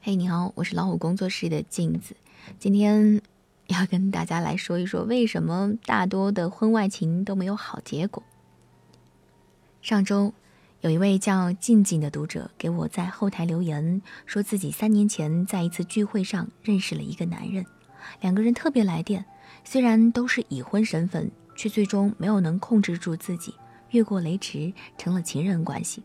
[0.00, 2.14] 嘿，你好，我是老虎工作室的镜子，
[2.60, 3.20] 今天
[3.66, 8.22] 要跟大家来说一说，为什么大多的婚外情都没有好结果。
[9.82, 10.32] 上周，
[10.82, 17.66] 有一位叫静静的读者给我在后台留言，说自己三年前在一次聚会上认识了一个男人，
[18.20, 19.24] 两个人特别来电，
[19.64, 23.52] 虽然都是已婚身份，却最终没有能控制住自己，
[23.90, 26.04] 越过雷池，成了情人关系。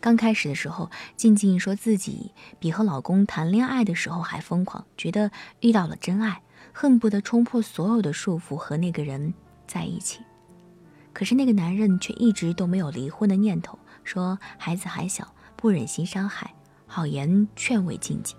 [0.00, 5.30] 刚开始的时候，静静说自己比和老公谈恋爱的时候还疯狂，觉得
[5.60, 6.40] 遇到了真爱，
[6.72, 9.34] 恨不得冲破所有的束缚和那个人
[9.66, 10.20] 在一起。
[11.12, 16.54] 可是那个男人却一直都没有离婚的念头，说孩子还小，不忍心伤害，
[16.86, 18.36] 好言劝慰静静。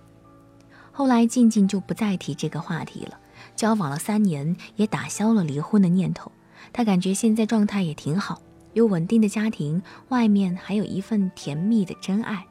[0.94, 3.20] 后来静静就不再提这个话题了，
[3.58, 6.32] 交往了三年也打消了离婚的念头，
[6.72, 8.42] 她感觉现在状态也挺好。
[8.80, 12.46] 有稳定的家庭，外面还有一份甜蜜的真爱。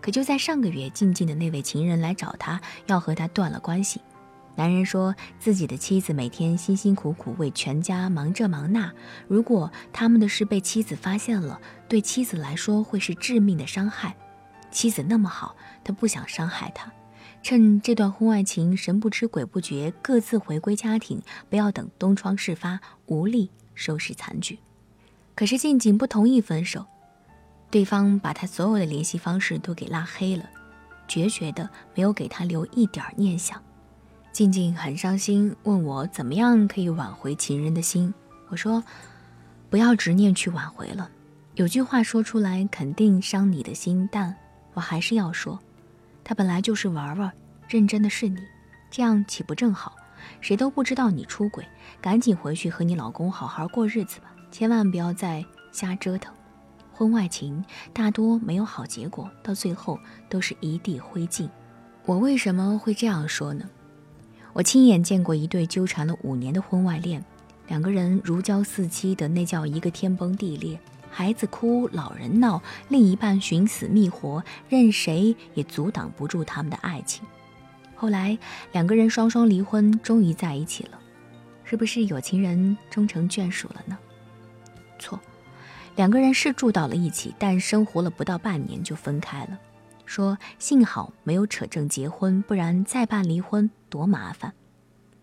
[0.00, 4.00] 可就在上个月，静静的那位情人来找他，要和他断了关系。
[4.56, 8.92] 男人说自己的妻子每天辛辛苦苦为全家忙这忙那，
[9.28, 14.16] 如果他们的事被妻子发现了，对妻子来说会是致命的伤害。
[14.72, 16.92] 妻子那么好，他不想伤害她。
[17.44, 24.58] 趁这段婚外情神不知鬼不觉，各自回归家庭，不要等东窗事发，无力收拾残局。
[25.38, 26.84] 可是静静不同意分手，
[27.70, 30.42] 对方把他所有的联系方式都给拉黑了，
[31.06, 33.62] 决绝的没有给他留一点念想。
[34.32, 38.12] 静静很伤心，问我怎么样可以挽回情人的心。
[38.48, 38.82] 我说，
[39.70, 41.08] 不要执念去挽回了。
[41.54, 44.34] 有句话说出来肯定伤你的心，但
[44.74, 45.56] 我还是要说，
[46.24, 47.32] 他本来就是玩玩，
[47.68, 48.40] 认真的是你，
[48.90, 49.94] 这样岂不正好？
[50.40, 51.64] 谁都不知道你出轨，
[52.00, 54.34] 赶紧回去和你老公好好过日子吧。
[54.50, 56.32] 千万不要再瞎折腾，
[56.92, 61.48] 婚外情大多没有好结果，到最后都是一地灰烬。
[62.04, 63.68] 我为什么会这样说呢？
[64.54, 67.22] 我亲眼见过一对纠缠了五年的婚外恋，
[67.68, 70.80] 两个人如胶似漆的，那叫一个天崩地裂。
[71.10, 77.24] 孩子哭，老人闹，另一半寻死觅活，任谁也阻挡不住他们的爱情。
[77.94, 78.38] 后来
[78.72, 80.98] 两个人双双离婚，终于在一起了，
[81.64, 83.98] 是不是有情人终成眷属了呢？
[84.98, 85.18] 错，
[85.96, 89.58] 两个人是住到了一起，但生活了不到半年就分开了。
[90.04, 94.52] 说幸好没有扯证结婚，不然再办离婚多麻烦。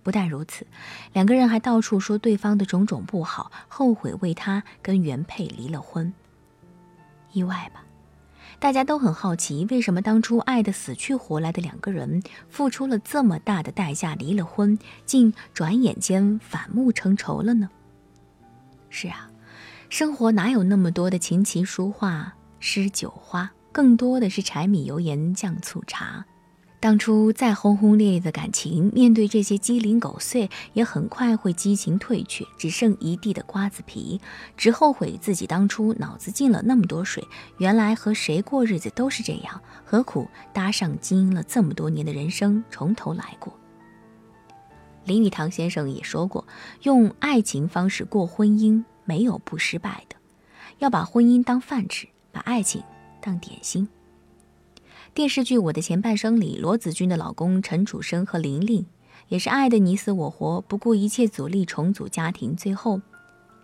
[0.04, 0.68] 不但如此，
[1.14, 6.14] 两个人还到处说对方的种种不好，后悔为他跟原配离了婚。
[7.32, 7.84] 意外吧？
[8.60, 17.70] 大家都很好奇，为什么当初爱得死去活来的两个人，付出了这么大的代价离了婚，竟转眼间反目成仇了呢？
[18.90, 19.30] 是啊。
[19.90, 26.26] 生活哪有那么多的琴棋书画诗酒花，更多的是柴米油盐酱醋茶。
[26.80, 34.20] 当初再轰轰烈烈的感情，面对这些鸡零狗碎，也很快会激情退却，只剩一地的瓜子皮。
[34.58, 37.24] 只后悔自己当初脑子进了那么多水，
[37.58, 43.54] 原来和谁过日子都是这样，何苦搭上经营了这么多年的人生从头来过？
[45.06, 46.46] 林语堂先生也说过，
[46.84, 48.84] 用爱情方式过婚姻。
[49.06, 50.16] 没有不失败的，
[50.80, 52.84] 要把婚姻当饭吃，把爱情
[53.22, 53.88] 当点心。
[55.14, 58.86] 电视剧《我的前半生》里，罗子君的老公陈楚生和玲玲
[59.30, 63.00] 也是爱的你死我活，不顾一切阻力重组家庭，最后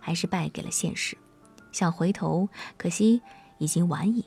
[0.00, 1.18] 还是败给了现实。
[1.72, 2.48] 想回头，
[2.78, 3.20] 可惜
[3.58, 4.24] 已经晚矣。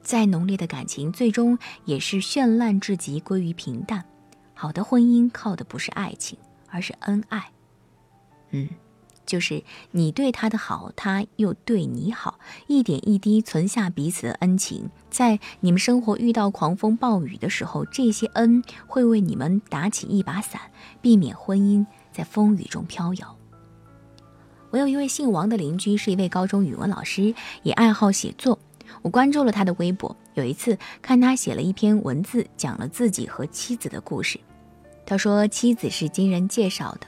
[0.00, 4.04] 再浓烈的感情，最终也是绚烂至极，归于平淡。
[4.54, 6.36] 好的婚姻靠的不是爱情，
[6.68, 7.50] 而是恩爱。
[8.50, 8.68] 嗯。
[9.24, 9.62] 就是
[9.92, 14.90] 你对他的好，他又对你好，一点一滴存下彼此的恩情。
[15.10, 20.60] 在你们生活遇到狂风暴雨的时候，这些恩会为你们打起一把伞，
[21.00, 23.36] 避免婚姻在风雨中飘摇。
[24.70, 28.58] 我有一位姓王的邻居，是一位高中语文老师，也爱好写作。
[29.02, 34.40] 我关注了他的微博，有一次看他写了一篇文字，讲了自己和妻子的故事。
[35.04, 37.06] 他说妻子是经人介绍的。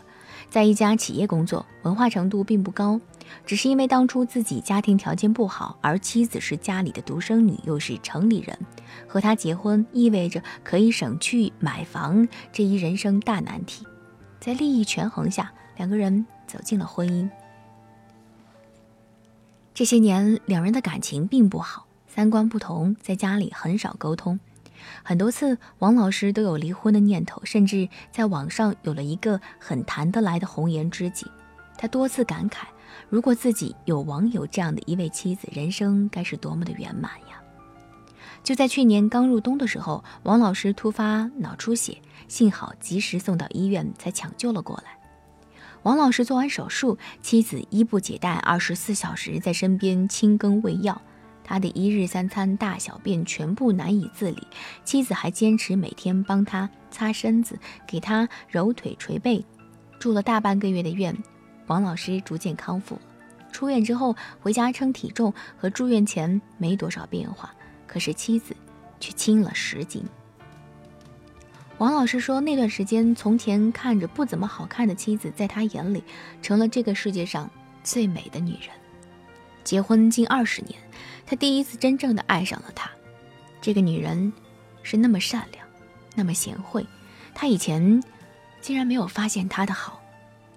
[0.55, 3.01] 在一家企业工作，文化程度并不高，
[3.45, 8.56] 只是因为当初自己家庭条件不好，而妻子是家里的独生女，又是城里人，
[9.09, 13.85] 和他结婚意味着可以省去买房这一人生大难题。
[14.39, 17.29] 在利益权衡下，两个人走进了婚姻。
[19.75, 24.39] 这些年，两人的感情并不好，三观不同，在家里很少沟通。
[25.03, 31.26] 很多次，王老师都有离婚的念头，甚至在网上有了一个很谈得来的红颜知己。
[31.76, 32.67] 他多次感慨，
[33.09, 37.41] 如果自己有网友这样的一位妻子，人生该是多么的圆满呀！
[38.43, 41.99] 就在去年刚入冬的时候，王老师突发脑出血，
[42.29, 44.99] 幸好及时送到医院，才抢救了过来。
[45.82, 51.03] 王老师做完手术，妻子衣不解带，二十四小时在身边清羹喂药。
[51.44, 54.49] 他的一日三餐、大小便全部难以自理，
[54.85, 59.44] 妻子还坚持每天帮他擦身子，给他揉腿捶背。
[60.00, 61.17] 住了大半个月的院，
[61.67, 62.99] 王老师逐渐康复。
[63.52, 67.55] 出院之后回家称体重，和住院前没多少变化。
[67.87, 68.56] 可是妻子
[68.99, 70.02] 却轻了十斤。
[71.79, 76.02] 王老师说，那段时间，从前看着不怎么好看的妻子，在他眼里
[76.43, 77.49] 成了这个世界上
[77.82, 78.70] 最美的女人。
[79.65, 80.79] 结婚近二十年，
[81.27, 82.91] 他第一次真正的爱上了她。
[83.61, 84.31] 这个女人
[84.83, 85.67] 是那么善良，
[86.15, 86.87] 那么贤惠，
[87.35, 88.03] 他以前
[88.61, 90.03] 竟然没有发现她的好。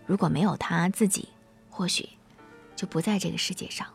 [0.06, 1.30] 如果没有她，自己
[1.70, 2.08] 或许
[2.76, 3.94] 就不在这个世界上了。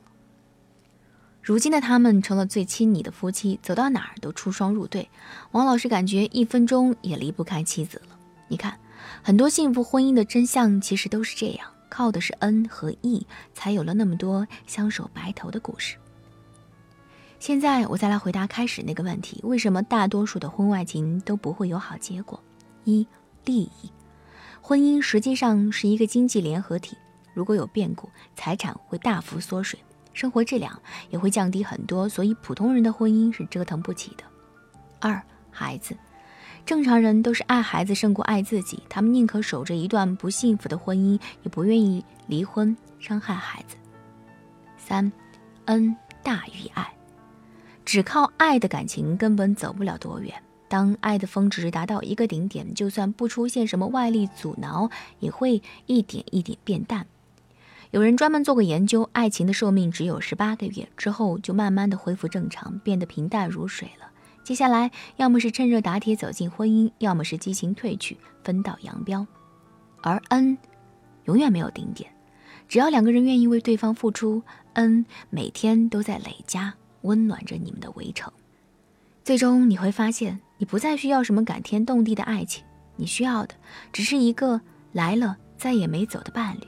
[1.42, 5.10] 如今的他们成了最亲昵的夫妻，走到哪儿都出双入对。
[5.50, 8.16] 王老师感觉一分钟也离不开妻子了。
[8.48, 8.78] 你看，
[9.22, 15.98] 很多幸福婚姻的真相其实都是这样，靠的是恩和义，才有了那么多相守白头的故事。
[17.38, 22.42] 现在我再来回答开始那个问题：为什么大多数的婚外情都不会有好结果？
[22.84, 23.06] 一、
[23.44, 23.92] 利益。
[24.62, 26.96] 婚姻实际上是一个经济联合体，
[27.34, 29.78] 如果有变故，财产会大幅缩水。
[30.14, 30.80] 生活质量
[31.10, 34.24] 也会降低很多，所以普通人的婚姻是折腾不起的。
[34.98, 35.94] 二孩子，
[36.64, 43.76] 正常人都是爱孩子胜过爱自己，他们宁可守着一段不幸福的婚姻，也不愿意离婚伤害孩子。
[44.76, 45.12] 三
[45.66, 46.92] 恩大于爱，
[47.84, 50.34] 只靠爱的感情根本走不了多远。
[50.68, 54.88] 当爱的峰值达到一个顶点，就算不出现什么外力阻挠，
[55.18, 57.06] 也会一点一点变淡。
[57.90, 64.11] 有人专门做过研究，爱情的寿命只有十八个月，之后就慢慢的恢复正常，变得平淡如水了。
[64.44, 69.26] 接下来，要么是趁热打铁走进婚姻，要么是激情褪去，分道扬镳。
[70.02, 70.58] 而恩，
[71.24, 72.10] 永远没有顶点，
[72.66, 74.42] 只要两个人愿意为对方付出，
[74.72, 78.32] 恩每天都在累加，温暖着你们的围城。
[79.22, 82.64] 最终你会发现，你不再需要什么感天动地的爱情，
[82.96, 83.54] 你需要的
[83.92, 84.60] 只是一个
[84.90, 86.66] 来了再也没走的伴侣。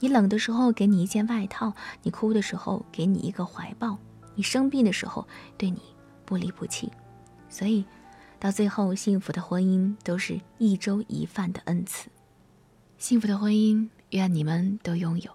[0.00, 1.72] 你冷的时候给你一件外套，
[2.02, 3.96] 你哭的时候给你一个怀抱，
[4.34, 5.26] 你生病的时候
[5.56, 5.80] 对你
[6.26, 6.92] 不离不弃，
[7.54, 7.84] 所以
[8.40, 12.10] 到最后，幸福的婚姻都是一粥一饭的恩赐。
[12.98, 15.30] 幸福的婚姻，愿你们都拥有。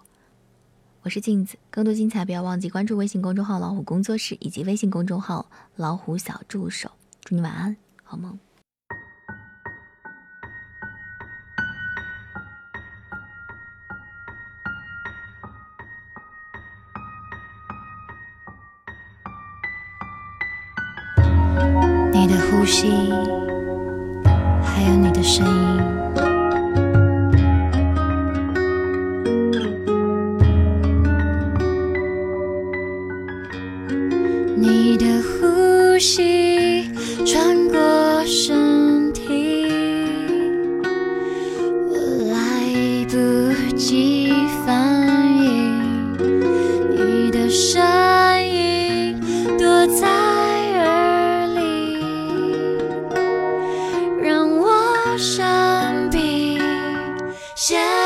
[1.03, 6.91] 我是镜子，更多精彩不要忘记关注微信公众号“老虎工作室”以及微信公众号“老虎小助手”。
[7.23, 8.37] 祝你晚安，好梦。
[22.19, 22.89] 你的呼吸，
[24.61, 25.53] 还有你的声音。
[34.57, 36.91] 你的呼吸
[37.25, 37.78] 穿过
[57.59, 57.98] 谢。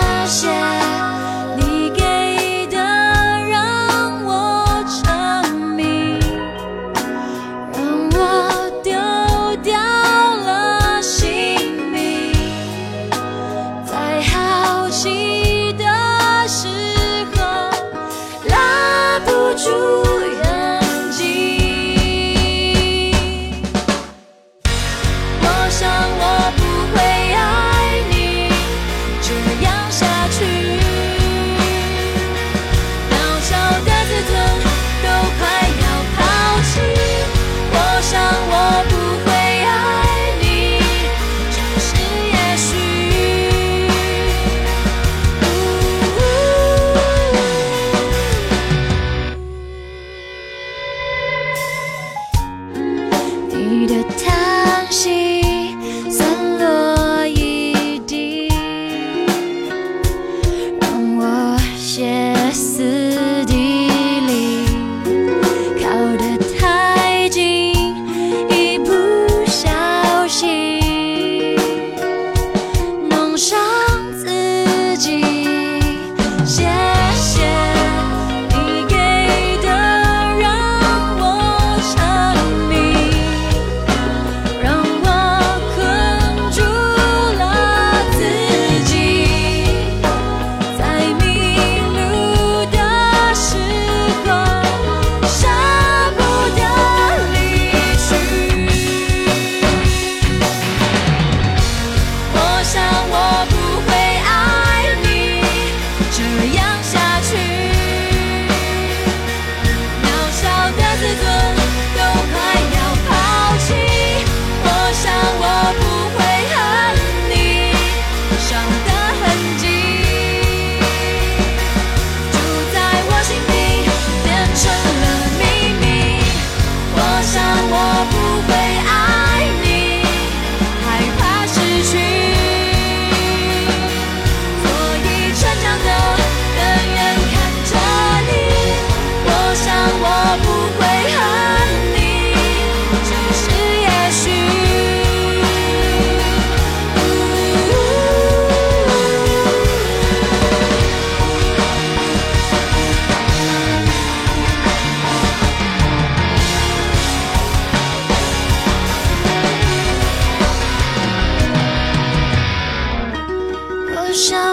[164.13, 164.52] 笑